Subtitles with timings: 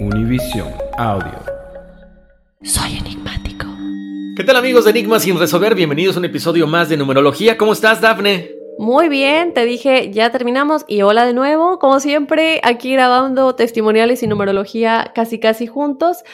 [0.00, 1.38] Univision Audio.
[2.62, 3.66] Soy enigmático.
[4.36, 5.74] ¿Qué tal amigos de Enigmas sin resolver?
[5.74, 7.56] Bienvenidos a un episodio más de numerología.
[7.56, 8.52] ¿Cómo estás, Dafne?
[8.78, 14.22] Muy bien, te dije, ya terminamos y hola de nuevo, como siempre, aquí grabando testimoniales
[14.22, 16.24] y numerología casi casi juntos.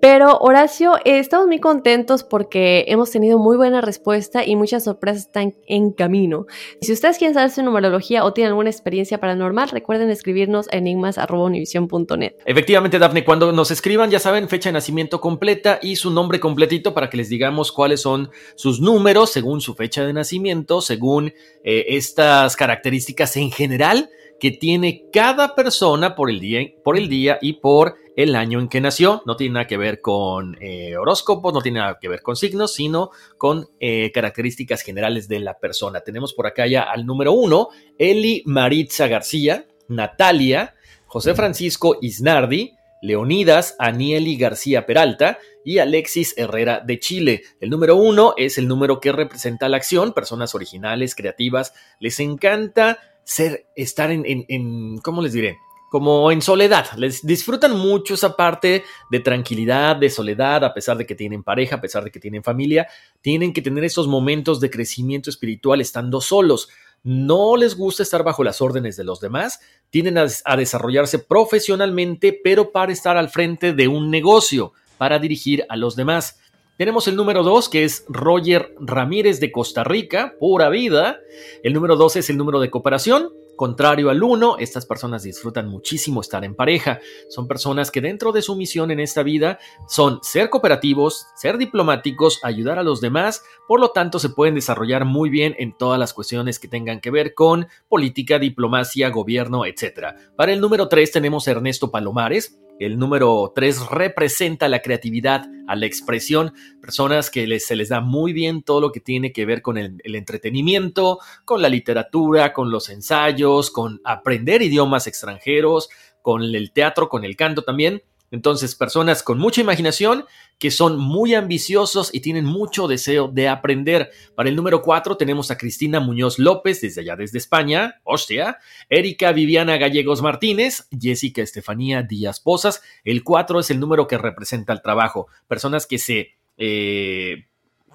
[0.00, 5.22] Pero Horacio, eh, estamos muy contentos porque hemos tenido muy buena respuesta y muchas sorpresas
[5.26, 6.46] están en camino.
[6.80, 12.34] Si ustedes quieren saber su numerología o tienen alguna experiencia paranormal, recuerden escribirnos a enigmas.univision.net.
[12.46, 16.94] Efectivamente, Dafne, cuando nos escriban, ya saben, fecha de nacimiento completa y su nombre completito
[16.94, 21.32] para que les digamos cuáles son sus números según su fecha de nacimiento, según
[21.64, 27.38] eh, estas características en general que tiene cada persona por el día, por el día
[27.40, 29.22] y por el año en que nació.
[29.26, 32.74] No tiene nada que ver con eh, horóscopos, no tiene nada que ver con signos,
[32.74, 36.00] sino con eh, características generales de la persona.
[36.00, 40.74] Tenemos por acá ya al número uno, Eli Maritza García, Natalia,
[41.06, 47.42] José Francisco Isnardi, Leonidas Anieli García Peralta y Alexis Herrera de Chile.
[47.60, 52.98] El número uno es el número que representa la acción, personas originales, creativas, les encanta
[53.28, 55.58] ser, estar en, en, en, ¿cómo les diré?
[55.90, 56.86] Como en soledad.
[56.96, 61.76] Les disfrutan mucho esa parte de tranquilidad, de soledad, a pesar de que tienen pareja,
[61.76, 62.88] a pesar de que tienen familia.
[63.20, 66.70] Tienen que tener esos momentos de crecimiento espiritual estando solos.
[67.02, 69.60] No les gusta estar bajo las órdenes de los demás.
[69.90, 75.66] Tienen a, a desarrollarse profesionalmente, pero para estar al frente de un negocio, para dirigir
[75.68, 76.38] a los demás.
[76.78, 81.18] Tenemos el número 2, que es Roger Ramírez de Costa Rica, pura vida.
[81.64, 83.32] El número 2 es el número de cooperación.
[83.56, 87.00] Contrario al 1, estas personas disfrutan muchísimo estar en pareja.
[87.30, 89.58] Son personas que dentro de su misión en esta vida
[89.88, 95.04] son ser cooperativos, ser diplomáticos, ayudar a los demás, por lo tanto se pueden desarrollar
[95.04, 100.14] muy bien en todas las cuestiones que tengan que ver con política, diplomacia, gobierno, etc.
[100.36, 105.76] Para el número 3 tenemos a Ernesto Palomares, el número 3 representa la creatividad, a
[105.76, 109.62] la expresión, personas que se les da muy bien todo lo que tiene que ver
[109.62, 115.88] con el, entretenimiento, con la literatura, con los ensayos, con aprender idiomas extranjeros,
[116.22, 118.02] con el teatro, con el canto también.
[118.30, 120.24] Entonces, personas con mucha imaginación
[120.58, 124.10] que son muy ambiciosos y tienen mucho deseo de aprender.
[124.34, 128.58] Para el número 4 tenemos a Cristina Muñoz López, desde allá desde España, hostia,
[128.88, 132.82] Erika Viviana Gallegos Martínez, Jessica Estefanía Díaz Posas.
[133.04, 135.28] El 4 es el número que representa el trabajo.
[135.46, 136.34] Personas que se...
[136.56, 137.46] Eh,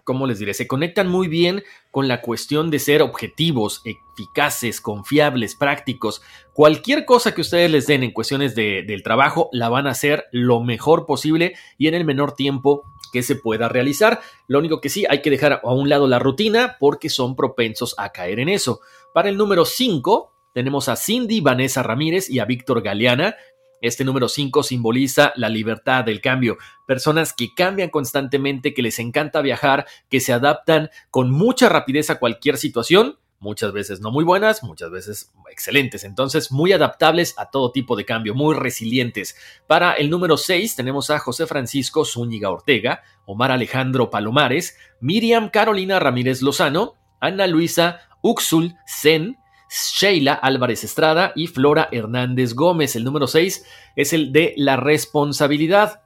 [0.03, 0.53] ¿cómo les diré?
[0.53, 6.21] Se conectan muy bien con la cuestión de ser objetivos, eficaces, confiables, prácticos.
[6.53, 10.25] Cualquier cosa que ustedes les den en cuestiones de, del trabajo, la van a hacer
[10.31, 14.19] lo mejor posible y en el menor tiempo que se pueda realizar.
[14.47, 17.95] Lo único que sí, hay que dejar a un lado la rutina porque son propensos
[17.97, 18.81] a caer en eso.
[19.13, 23.35] Para el número 5, tenemos a Cindy Vanessa Ramírez y a Víctor Galeana,
[23.83, 26.57] este número 5 simboliza la libertad del cambio.
[26.88, 32.18] Personas que cambian constantemente, que les encanta viajar, que se adaptan con mucha rapidez a
[32.18, 36.06] cualquier situación, muchas veces no muy buenas, muchas veces excelentes.
[36.06, 39.35] Entonces, muy adaptables a todo tipo de cambio, muy resilientes.
[39.68, 46.00] Para el número 6 tenemos a José Francisco Zúñiga Ortega, Omar Alejandro Palomares, Miriam Carolina
[46.00, 49.38] Ramírez Lozano, Ana Luisa Uxul Zen,
[49.73, 52.95] Sheila Álvarez Estrada y Flora Hernández Gómez.
[52.95, 53.65] El número 6
[53.95, 56.01] es el de la responsabilidad.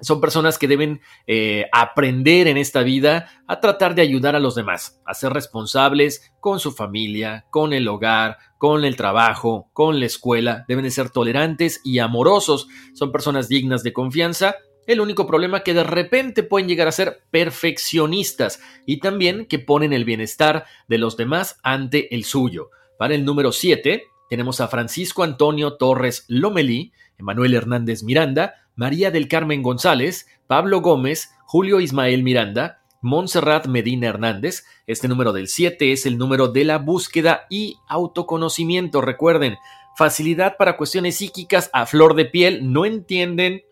[0.00, 4.54] Son personas que deben eh, aprender en esta vida a tratar de ayudar a los
[4.54, 10.06] demás, a ser responsables con su familia, con el hogar, con el trabajo, con la
[10.06, 10.64] escuela.
[10.66, 12.66] Deben de ser tolerantes y amorosos.
[12.94, 14.56] Son personas dignas de confianza.
[14.86, 19.92] El único problema que de repente pueden llegar a ser perfeccionistas y también que ponen
[19.92, 22.70] el bienestar de los demás ante el suyo.
[22.98, 29.28] Para el número 7 tenemos a Francisco Antonio Torres Lomelí, Emanuel Hernández Miranda, María del
[29.28, 34.64] Carmen González, Pablo Gómez, Julio Ismael Miranda, Montserrat Medina Hernández.
[34.86, 39.00] Este número del 7 es el número de la búsqueda y autoconocimiento.
[39.00, 39.56] Recuerden,
[39.96, 42.72] facilidad para cuestiones psíquicas a flor de piel.
[42.72, 43.62] No entienden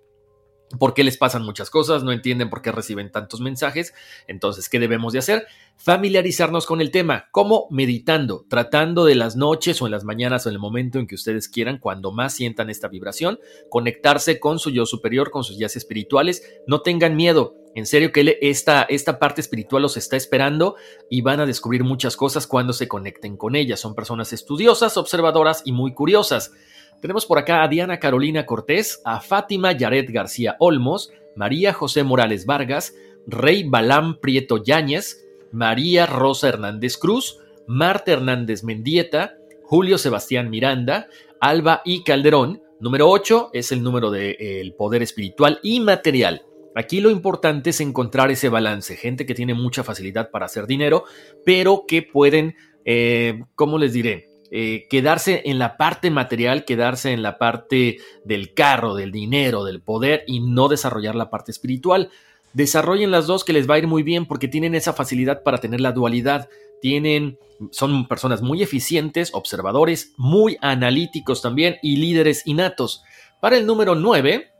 [0.78, 3.94] por qué les pasan muchas cosas, no entienden por qué reciben tantos mensajes.
[4.26, 5.46] Entonces, ¿qué debemos de hacer?
[5.76, 10.48] Familiarizarnos con el tema, como meditando, tratando de las noches o en las mañanas o
[10.48, 13.38] en el momento en que ustedes quieran, cuando más sientan esta vibración,
[13.70, 16.42] conectarse con su yo superior, con sus guías espirituales.
[16.66, 17.56] No tengan miedo.
[17.74, 20.76] En serio que esta, esta parte espiritual los está esperando
[21.10, 23.76] y van a descubrir muchas cosas cuando se conecten con ella.
[23.76, 26.52] Son personas estudiosas, observadoras y muy curiosas.
[27.00, 32.46] Tenemos por acá a Diana Carolina Cortés, a Fátima Yaret García Olmos, María José Morales
[32.46, 32.94] Vargas,
[33.26, 41.08] Rey Balán Prieto Yáñez, María Rosa Hernández Cruz, Marta Hernández Mendieta, Julio Sebastián Miranda,
[41.40, 42.62] Alba y Calderón.
[42.80, 46.42] Número 8 es el número del poder espiritual y material.
[46.74, 51.04] Aquí lo importante es encontrar ese balance, gente que tiene mucha facilidad para hacer dinero,
[51.44, 54.33] pero que pueden, eh, ¿cómo les diré?
[54.56, 59.82] Eh, quedarse en la parte material, quedarse en la parte del carro, del dinero, del
[59.82, 62.10] poder y no desarrollar la parte espiritual.
[62.52, 65.58] Desarrollen las dos que les va a ir muy bien porque tienen esa facilidad para
[65.58, 66.48] tener la dualidad.
[66.80, 67.36] Tienen,
[67.72, 73.02] son personas muy eficientes, observadores, muy analíticos también y líderes innatos.
[73.40, 74.52] Para el número 9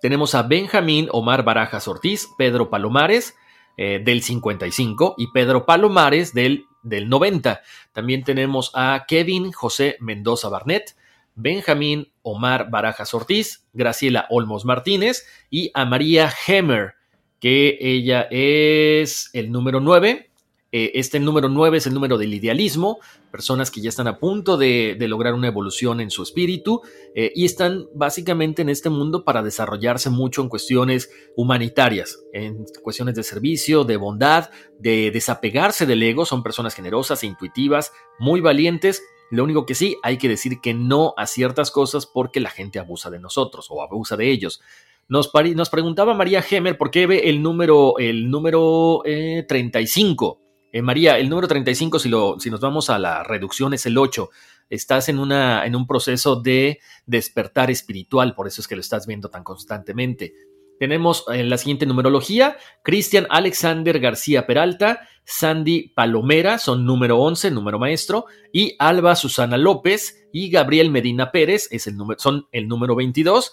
[0.00, 3.34] tenemos a Benjamín Omar Barajas Ortiz, Pedro Palomares,
[3.76, 7.60] eh, del 55 y Pedro Palomares del del 90.
[7.92, 10.96] También tenemos a Kevin José Mendoza Barnett,
[11.34, 16.94] Benjamín Omar Barajas Ortiz, Graciela Olmos Martínez y a María Hemmer,
[17.40, 20.30] que ella es el número 9
[20.78, 22.98] eh, este número 9 es el número del idealismo,
[23.30, 26.82] personas que ya están a punto de, lograr una evolución en su espíritu
[27.14, 33.14] eh, y están básicamente en este mundo para desarrollarse mucho en cuestiones humanitarias, en cuestiones
[33.14, 36.26] de servicio, de bondad, de desapegarse del ego.
[36.26, 39.02] Son personas generosas e intuitivas, muy valientes.
[39.30, 42.78] Lo único que sí, hay que decir que no a ciertas cosas porque la gente
[42.78, 44.60] abusa de nosotros o abusa de ellos.
[45.08, 50.42] Nos, preguntaba María Gemer por qué ve el número, el número 35.
[50.76, 53.86] Eh, eh, María, el número 35, si, lo, si nos vamos a la reducción, es
[53.86, 54.28] el 8.
[54.68, 59.06] Estás en, una, en un proceso de despertar espiritual, por eso es que lo estás
[59.06, 60.34] viendo tan constantemente.
[60.78, 67.78] Tenemos en la siguiente numerología, Cristian Alexander García Peralta, Sandy Palomera, son número 11, número
[67.78, 72.94] maestro, y Alba Susana López y Gabriel Medina Pérez, es el número, son el número
[72.94, 73.52] 22.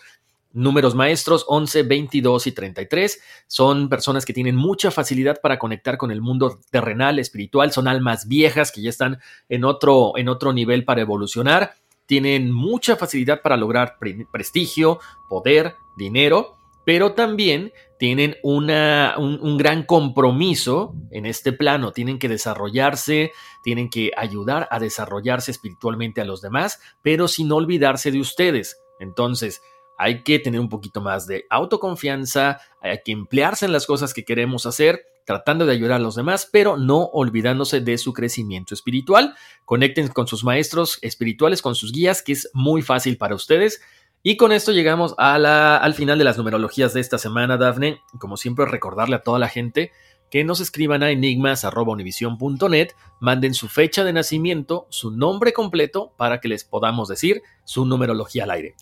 [0.54, 6.12] Números maestros 11, 22 y 33 son personas que tienen mucha facilidad para conectar con
[6.12, 9.20] el mundo terrenal, espiritual, son almas viejas que ya están
[9.50, 11.74] en otro, en otro nivel para evolucionar,
[12.06, 13.98] tienen mucha facilidad para lograr
[14.32, 16.56] prestigio, poder, dinero,
[16.86, 23.32] pero también tienen una, un, un, gran compromiso en este plano, tienen que desarrollarse,
[23.64, 28.78] tienen que ayudar a desarrollarse espiritualmente a los demás, pero sin olvidarse de ustedes.
[29.00, 29.62] Entonces,
[29.98, 34.26] hay que tener un poquito más de autoconfianza, hay que emplearse en las cosas que
[34.26, 39.36] queremos hacer, tratando de ayudar a los demás, pero no olvidándose de su crecimiento espiritual.
[39.66, 43.82] Conecten con sus maestros espirituales, con sus guías, que es muy fácil para ustedes.
[44.22, 48.02] Y con esto llegamos al final de las numerologías de esta semana, Dafne.
[48.20, 49.92] Como siempre, recordarle a toda la gente
[50.34, 56.48] que nos escriban a enigmas.univision.net, manden su fecha de nacimiento, su nombre completo, para que
[56.48, 58.74] les podamos decir su numerología al aire.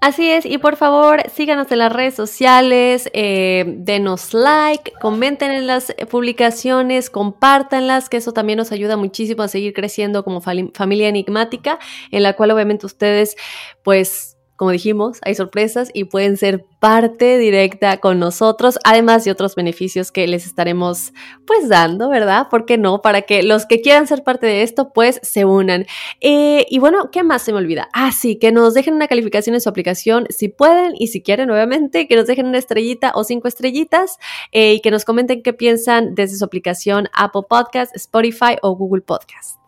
[0.00, 5.66] Así es, y por favor síganos en las redes sociales, eh, denos like, comenten en
[5.66, 11.80] las publicaciones, compártanlas, que eso también nos ayuda muchísimo a seguir creciendo como familia enigmática,
[12.12, 13.34] en la cual obviamente ustedes
[13.82, 19.54] pues como dijimos, hay sorpresas y pueden ser parte directa con nosotros, además de otros
[19.54, 21.14] beneficios que les estaremos
[21.46, 22.48] pues dando, ¿verdad?
[22.50, 23.00] ¿Por qué no?
[23.00, 25.86] Para que los que quieran ser parte de esto pues se unan.
[26.20, 27.88] Eh, y bueno, ¿qué más se me olvida?
[27.94, 31.50] Ah, sí, que nos dejen una calificación en su aplicación si pueden y si quieren,
[31.50, 34.18] obviamente, que nos dejen una estrellita o cinco estrellitas
[34.52, 39.00] eh, y que nos comenten qué piensan desde su aplicación Apple Podcast, Spotify o Google
[39.00, 39.59] Podcast.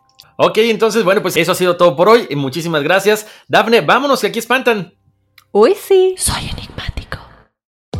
[0.44, 2.26] Ok, entonces, bueno, pues eso ha sido todo por hoy.
[2.34, 3.28] Muchísimas gracias.
[3.46, 4.92] Dafne, vámonos, que aquí espantan.
[5.52, 6.16] Uy, sí.
[6.18, 6.91] Soy enigmático.